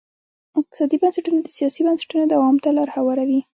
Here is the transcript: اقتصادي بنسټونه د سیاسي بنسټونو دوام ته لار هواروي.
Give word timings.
اقتصادي 0.59 0.95
بنسټونه 1.01 1.39
د 1.41 1.47
سیاسي 1.57 1.81
بنسټونو 1.87 2.23
دوام 2.33 2.55
ته 2.63 2.69
لار 2.77 2.89
هواروي. 2.97 3.39